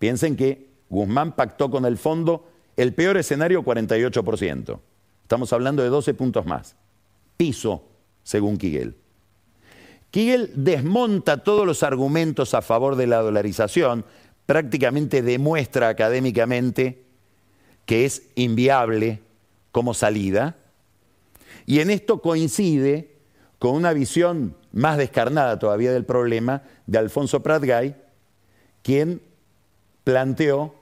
[0.00, 4.80] Piensen que Guzmán pactó con el fondo el peor escenario 48%.
[5.22, 6.74] Estamos hablando de 12 puntos más.
[7.36, 7.84] Piso,
[8.22, 8.96] según Kigel.
[10.10, 14.06] Kigel desmonta todos los argumentos a favor de la dolarización,
[14.46, 17.04] prácticamente demuestra académicamente
[17.84, 19.20] que es inviable
[19.70, 20.56] como salida,
[21.66, 23.18] y en esto coincide
[23.58, 27.96] con una visión más descarnada todavía del problema de Alfonso Pratgay,
[28.82, 29.20] quien
[30.10, 30.74] planteó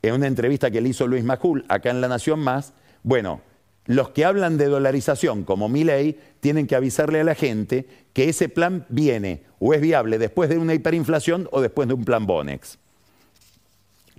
[0.00, 2.72] en una entrevista que le hizo Luis Majul acá en La Nación Más,
[3.02, 3.40] bueno,
[3.86, 8.48] los que hablan de dolarización, como ley, tienen que avisarle a la gente que ese
[8.48, 12.78] plan viene o es viable después de una hiperinflación o después de un plan Bonex.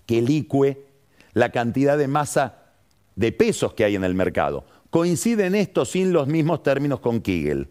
[0.05, 0.85] Que licue
[1.31, 2.73] la cantidad de masa
[3.15, 4.65] de pesos que hay en el mercado.
[4.89, 7.69] Coincide en esto sin los mismos términos con Kegel.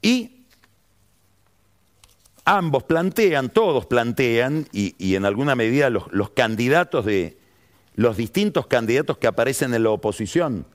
[0.00, 0.41] Y
[2.44, 7.38] ambos plantean, todos plantean, y, en alguna medida los candidatos de,
[7.94, 10.66] los distintos candidatos que aparecen en la oposición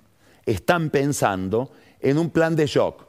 [0.46, 3.06] están pensando en un plan de shock,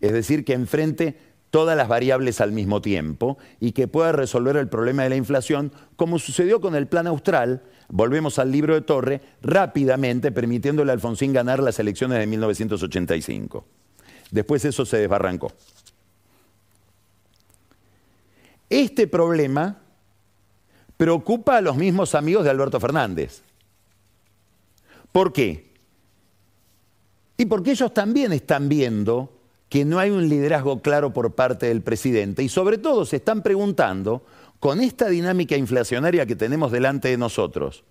[0.00, 1.18] es decir, que enfrente
[1.50, 5.72] todas las variables al mismo tiempo y que pueda resolver el problema de la inflación,
[5.96, 11.32] como sucedió con el plan austral, volvemos al libro de Torre, rápidamente permitiéndole a Alfonsín
[11.32, 13.64] ganar las elecciones de 1985.
[14.30, 15.52] Después eso se desbarrancó.
[18.70, 19.78] Este problema
[20.96, 23.42] preocupa a los mismos amigos de Alberto Fernández.
[25.12, 25.72] ¿Por qué?
[27.36, 29.32] Y porque ellos también están viendo
[29.68, 33.42] que no hay un liderazgo claro por parte del presidente y sobre todo se están
[33.42, 34.22] preguntando,
[34.60, 37.84] con esta dinámica inflacionaria que tenemos delante de nosotros,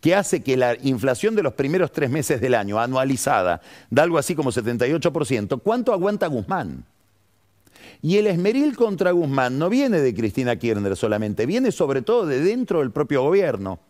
[0.00, 3.60] que hace que la inflación de los primeros tres meses del año, anualizada,
[3.90, 6.84] da algo así como 78%, ¿cuánto aguanta Guzmán?
[8.02, 12.40] Y el esmeril contra Guzmán no viene de Cristina Kirchner solamente, viene sobre todo de
[12.40, 13.80] dentro del propio gobierno,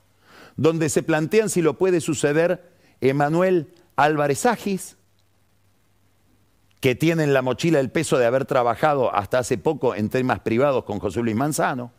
[0.57, 4.97] donde se plantean si lo puede suceder Emanuel Álvarez Agis,
[6.81, 10.41] que tiene en la mochila el peso de haber trabajado hasta hace poco en temas
[10.41, 11.93] privados con José Luis Manzano,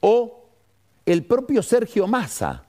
[0.00, 0.50] o
[1.06, 2.64] el propio Sergio Massa,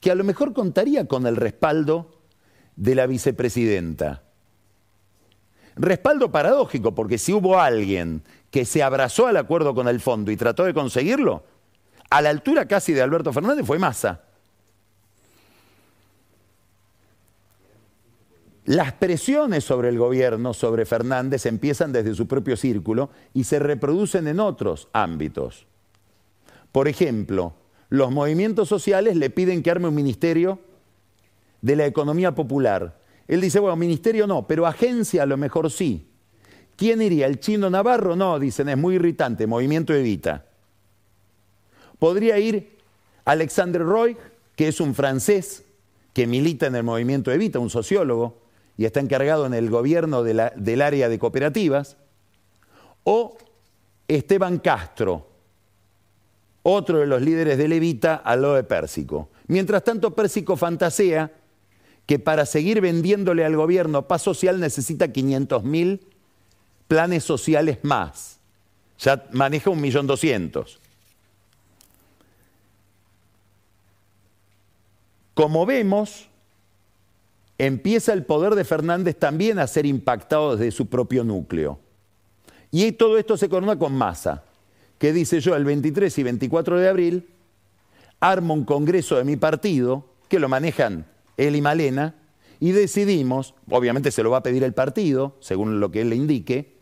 [0.00, 2.20] que a lo mejor contaría con el respaldo
[2.76, 4.23] de la vicepresidenta.
[5.76, 10.36] Respaldo paradójico, porque si hubo alguien que se abrazó al acuerdo con el fondo y
[10.36, 11.42] trató de conseguirlo,
[12.10, 14.20] a la altura casi de Alberto Fernández fue Massa.
[18.66, 24.26] Las presiones sobre el gobierno, sobre Fernández, empiezan desde su propio círculo y se reproducen
[24.26, 25.66] en otros ámbitos.
[26.72, 27.54] Por ejemplo,
[27.90, 30.60] los movimientos sociales le piden que arme un ministerio
[31.60, 32.98] de la economía popular.
[33.26, 36.08] Él dice, bueno, ministerio no, pero agencia a lo mejor sí.
[36.76, 37.26] ¿Quién iría?
[37.26, 38.16] ¿El chino Navarro?
[38.16, 40.46] No, dicen, es muy irritante, movimiento Evita.
[41.98, 42.76] Podría ir
[43.24, 44.16] Alexandre Roy,
[44.56, 45.64] que es un francés
[46.12, 48.42] que milita en el movimiento Evita, un sociólogo,
[48.76, 51.96] y está encargado en el gobierno del área de cooperativas,
[53.04, 53.36] o
[54.08, 55.28] Esteban Castro,
[56.62, 59.28] otro de los líderes de Levita al lado de Pérsico.
[59.46, 61.30] Mientras tanto, Pérsico fantasea
[62.06, 66.00] que para seguir vendiéndole al gobierno paz social necesita 500 mil
[66.88, 68.38] planes sociales más.
[68.98, 70.78] Ya maneja un millón doscientos.
[75.34, 76.28] Como vemos,
[77.58, 81.78] empieza el poder de Fernández también a ser impactado desde su propio núcleo.
[82.70, 84.44] Y todo esto se corona con masa
[84.98, 87.28] que dice yo el 23 y 24 de abril,
[88.20, 91.04] armo un congreso de mi partido, que lo manejan
[91.36, 92.14] él y Malena,
[92.60, 96.16] y decidimos, obviamente se lo va a pedir el partido, según lo que él le
[96.16, 96.74] indique,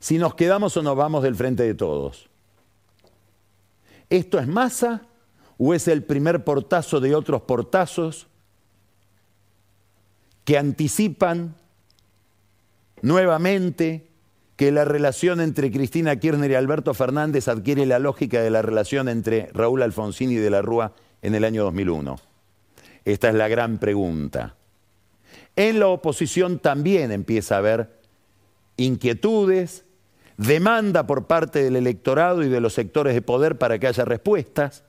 [0.00, 2.28] si nos quedamos o nos vamos del frente de todos.
[4.10, 5.02] ¿Esto es masa
[5.58, 8.26] o es el primer portazo de otros portazos
[10.44, 11.56] que anticipan
[13.02, 14.08] nuevamente
[14.56, 19.08] que la relación entre Cristina Kirchner y Alberto Fernández adquiere la lógica de la relación
[19.08, 22.27] entre Raúl Alfonsín y de la Rúa en el año 2001.
[23.08, 24.54] Esta es la gran pregunta.
[25.56, 27.88] En la oposición también empieza a haber
[28.76, 29.86] inquietudes,
[30.36, 34.84] demanda por parte del electorado y de los sectores de poder para que haya respuestas.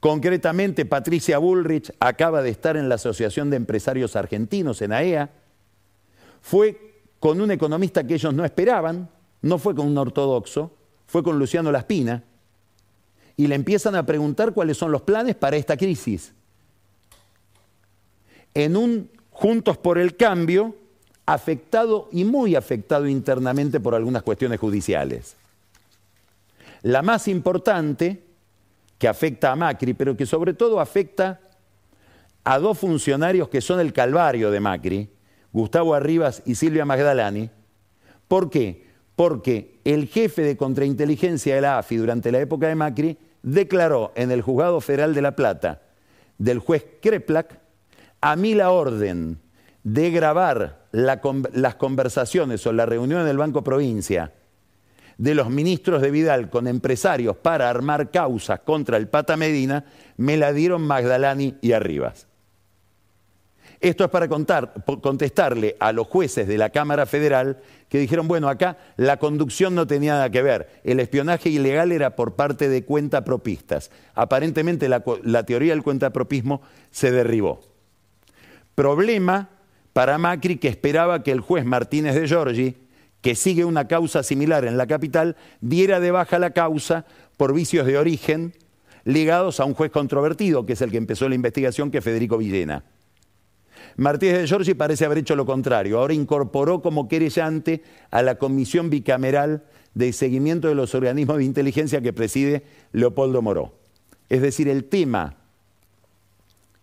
[0.00, 5.30] Concretamente, Patricia Bullrich acaba de estar en la Asociación de Empresarios Argentinos, en AEA.
[6.42, 9.08] Fue con un economista que ellos no esperaban,
[9.40, 12.22] no fue con un ortodoxo, fue con Luciano Laspina,
[13.34, 16.34] y le empiezan a preguntar cuáles son los planes para esta crisis.
[18.54, 20.76] En un Juntos por el Cambio,
[21.26, 25.36] afectado y muy afectado internamente por algunas cuestiones judiciales.
[26.82, 28.22] La más importante,
[28.96, 31.40] que afecta a Macri, pero que sobre todo afecta
[32.44, 35.08] a dos funcionarios que son el calvario de Macri,
[35.52, 37.50] Gustavo Arribas y Silvia Magdalani.
[38.28, 38.86] ¿Por qué?
[39.16, 44.30] Porque el jefe de contrainteligencia de la AFI durante la época de Macri declaró en
[44.30, 45.82] el Juzgado Federal de La Plata
[46.38, 47.63] del juez Kreplak
[48.24, 49.38] a mí la orden
[49.82, 54.32] de grabar las conversaciones o la reunión en el Banco Provincia
[55.18, 59.84] de los ministros de Vidal con empresarios para armar causas contra el Pata Medina,
[60.16, 62.26] me la dieron Magdalani y Arribas.
[63.78, 67.58] Esto es para contestarle a los jueces de la Cámara Federal
[67.90, 72.16] que dijeron, bueno, acá la conducción no tenía nada que ver, el espionaje ilegal era
[72.16, 73.90] por parte de cuentapropistas.
[74.14, 77.73] Aparentemente la, la teoría del cuentapropismo se derribó.
[78.74, 79.50] Problema
[79.92, 82.76] para Macri que esperaba que el juez Martínez de Giorgi,
[83.20, 87.06] que sigue una causa similar en la capital, diera de baja la causa
[87.36, 88.54] por vicios de origen
[89.04, 92.38] ligados a un juez controvertido, que es el que empezó la investigación, que es Federico
[92.38, 92.84] Villena.
[93.96, 95.98] Martínez de Giorgi parece haber hecho lo contrario.
[95.98, 99.64] Ahora incorporó como querellante a la Comisión Bicameral
[99.94, 103.74] de Seguimiento de los Organismos de Inteligencia que preside Leopoldo Moró.
[104.28, 105.36] Es decir, el tema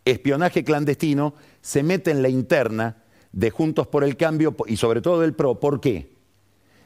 [0.06, 2.97] espionaje clandestino se mete en la interna
[3.32, 5.59] de Juntos por el Cambio y sobre todo del PRO.
[5.59, 6.14] ¿Por qué?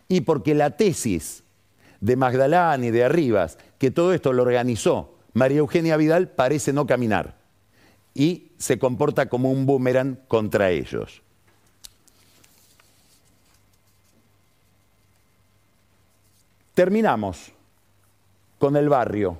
[0.07, 1.43] Y porque la tesis
[2.01, 6.85] de Magdalán y de Arribas, que todo esto lo organizó María Eugenia Vidal, parece no
[6.85, 7.37] caminar
[8.13, 11.21] y se comporta como un boomerang contra ellos.
[16.73, 17.51] Terminamos
[18.59, 19.37] con el barrio.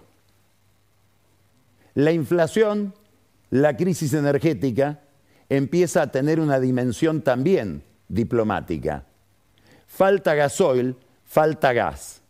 [1.93, 2.93] La inflación,
[3.49, 4.99] la crisis energética
[5.49, 9.03] empieza a tener una dimensión también diplomática.
[9.87, 12.21] Falta gasoil, falta gas.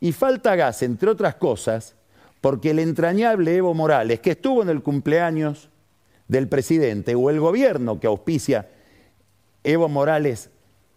[0.00, 1.94] Y falta gas, entre otras cosas,
[2.40, 5.68] porque el entrañable Evo Morales, que estuvo en el cumpleaños
[6.28, 8.68] del presidente, o el gobierno que auspicia
[9.62, 10.48] Evo Morales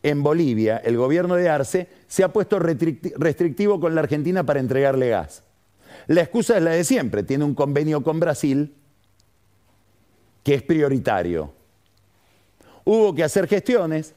[0.04, 5.10] en Bolivia, el gobierno de Arce, se ha puesto restrictivo con la Argentina para entregarle
[5.10, 5.44] gas.
[6.08, 8.74] La excusa es la de siempre, tiene un convenio con Brasil
[10.44, 11.54] que es prioritario.
[12.86, 14.14] Hubo que hacer gestiones,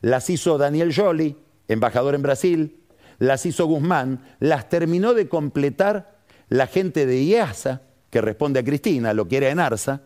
[0.00, 1.36] las hizo Daniel Joly,
[1.68, 2.76] embajador en Brasil,
[3.18, 6.16] las hizo Guzmán, las terminó de completar
[6.48, 10.02] la gente de IASA, que responde a Cristina, lo que era en Arsa,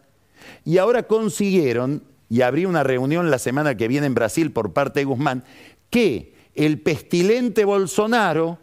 [0.65, 5.01] y ahora consiguieron, y habría una reunión la semana que viene en Brasil por parte
[5.01, 5.45] de Guzmán,
[5.91, 8.59] que el pestilente Bolsonaro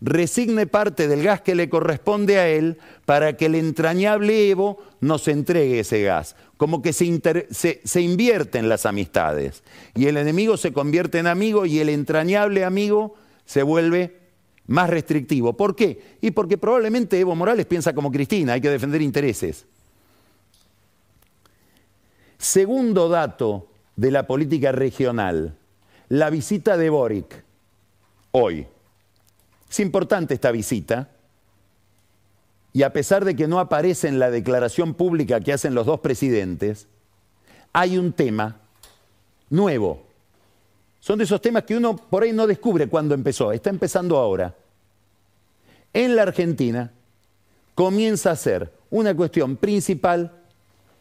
[0.00, 5.28] resigne parte del gas que le corresponde a él para que el entrañable Evo nos
[5.28, 6.36] entregue ese gas.
[6.56, 9.62] Como que se, se, se invierten las amistades.
[9.94, 14.24] Y el enemigo se convierte en amigo y el entrañable amigo se vuelve
[14.66, 15.56] más restrictivo.
[15.56, 16.16] ¿Por qué?
[16.20, 19.66] Y porque probablemente Evo Morales piensa como Cristina, hay que defender intereses.
[22.38, 25.56] Segundo dato de la política regional,
[26.08, 27.44] la visita de Boric
[28.32, 28.66] hoy.
[29.70, 31.10] Es importante esta visita
[32.74, 36.00] y a pesar de que no aparece en la declaración pública que hacen los dos
[36.00, 36.88] presidentes,
[37.72, 38.60] hay un tema
[39.48, 40.02] nuevo.
[40.98, 44.56] Son de esos temas que uno por ahí no descubre cuando empezó, está empezando ahora.
[45.92, 46.92] En la Argentina
[47.76, 50.32] comienza a ser una cuestión principal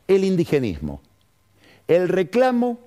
[0.08, 1.02] el indigenismo,
[1.88, 2.78] el reclamo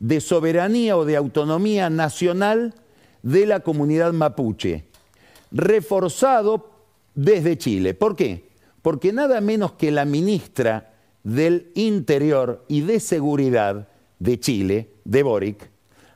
[0.00, 2.74] de soberanía o de autonomía nacional
[3.22, 4.86] de la comunidad mapuche,
[5.50, 6.71] reforzado
[7.14, 7.94] desde Chile.
[7.94, 8.48] ¿Por qué?
[8.82, 10.92] Porque nada menos que la ministra
[11.22, 13.88] del Interior y de Seguridad
[14.18, 15.70] de Chile, de Boric,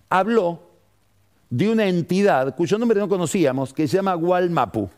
[0.08, 0.62] habló
[1.50, 4.90] de una entidad cuyo nombre no conocíamos, que se llama Gualmapu.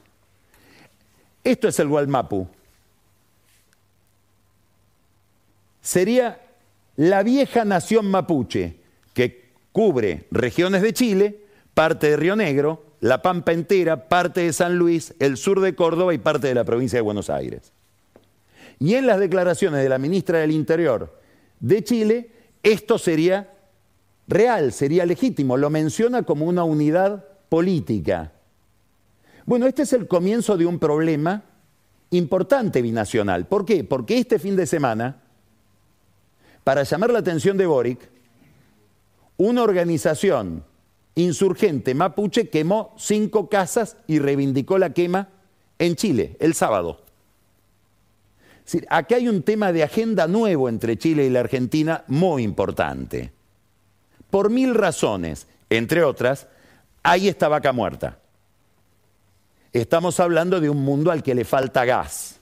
[1.44, 2.48] Esto es el Gualmapu.
[5.80, 6.40] Sería
[6.96, 8.76] la vieja nación mapuche,
[9.14, 14.76] que cubre regiones de Chile, parte de Río Negro, la Pampa entera, parte de San
[14.76, 17.72] Luis, el sur de Córdoba y parte de la provincia de Buenos Aires.
[18.80, 21.20] Y en las declaraciones de la ministra del Interior
[21.60, 22.30] de Chile,
[22.62, 23.52] esto sería
[24.26, 28.32] real, sería legítimo, lo menciona como una unidad política.
[29.46, 31.42] Bueno, este es el comienzo de un problema
[32.10, 33.46] importante binacional.
[33.46, 33.84] ¿Por qué?
[33.84, 35.22] Porque este fin de semana,
[36.64, 38.10] para llamar la atención de Boric,
[39.38, 40.64] una organización
[41.22, 45.28] insurgente mapuche quemó cinco casas y reivindicó la quema
[45.78, 47.02] en Chile el sábado.
[48.90, 53.32] Aquí hay un tema de agenda nuevo entre Chile y la Argentina muy importante
[54.30, 56.46] por mil razones, entre otras,
[57.02, 58.18] hay esta vaca muerta.
[59.72, 62.38] Estamos hablando de un mundo al que le falta gas.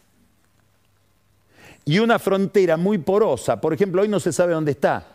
[1.85, 5.07] Y una frontera muy porosa, por ejemplo, hoy no se sabe dónde está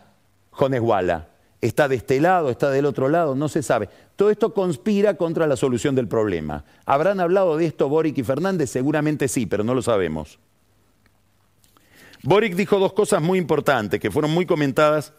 [0.52, 1.28] Jonesguala.
[1.62, 3.88] Está de este lado, está del otro lado, no se sabe.
[4.16, 6.64] Todo esto conspira contra la solución del problema.
[6.84, 8.68] ¿Habrán hablado de esto Boric y Fernández?
[8.68, 10.40] Seguramente sí, pero no lo sabemos.
[12.24, 15.12] Boric dijo dos cosas muy importantes que fueron muy comentadas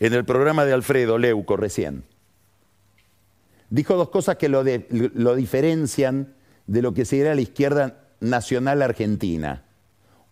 [0.00, 2.04] en el programa de Alfredo Leuco recién.
[3.68, 6.34] Dijo dos cosas que lo, lo diferencian
[6.66, 9.64] de lo que sería la izquierda nacional argentina.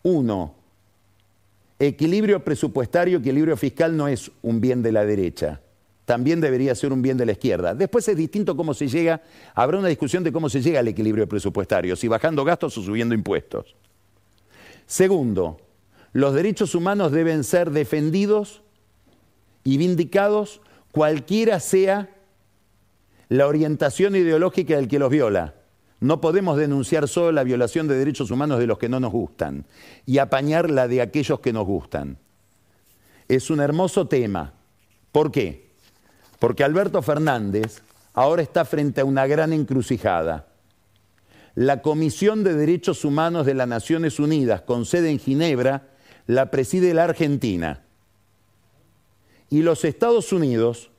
[0.02, 0.54] Uno,
[1.80, 5.60] equilibrio presupuestario, equilibrio fiscal no es un bien de la derecha,
[6.04, 7.74] también debería ser un bien de la izquierda.
[7.74, 9.22] Después es distinto cómo se llega,
[9.54, 13.14] habrá una discusión de cómo se llega al equilibrio presupuestario, si bajando gastos o subiendo
[13.14, 13.74] impuestos.
[14.86, 15.58] Segundo,
[16.12, 18.62] los derechos humanos deben ser defendidos
[19.64, 20.60] y vindicados
[20.92, 22.10] cualquiera sea
[23.28, 25.54] la orientación ideológica del que los viola.
[26.00, 29.66] No podemos denunciar solo la violación de derechos humanos de los que no nos gustan
[30.06, 32.18] y apañar la de aquellos que nos gustan.
[33.28, 34.54] Es un hermoso tema.
[35.12, 35.70] ¿Por qué?
[36.38, 37.82] Porque Alberto Fernández
[38.14, 40.46] ahora está frente a una gran encrucijada.
[41.54, 45.88] La Comisión de Derechos Humanos de las Naciones Unidas, con sede en Ginebra,
[46.26, 47.82] la preside la Argentina
[49.50, 50.90] y los Estados Unidos,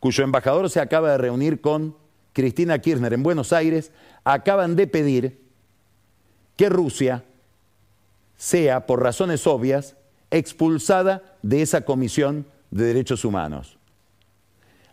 [0.00, 1.94] cuyo embajador se acaba de reunir con
[2.32, 3.92] Cristina Kirchner en Buenos Aires,
[4.34, 5.40] acaban de pedir
[6.56, 7.24] que Rusia
[8.36, 9.96] sea, por razones obvias,
[10.30, 13.78] expulsada de esa Comisión de Derechos Humanos.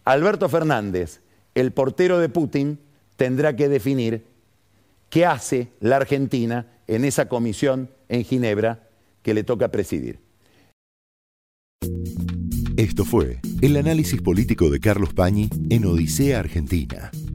[0.06, 1.20] Alberto Fernández,
[1.54, 2.80] el portero de Putin,
[3.18, 4.26] tendrá que definir
[5.10, 8.88] qué hace la Argentina en esa comisión en Ginebra
[9.22, 10.20] que le toca presidir.
[12.78, 17.12] Esto fue el análisis político de Carlos Pañi en Odisea Argentina,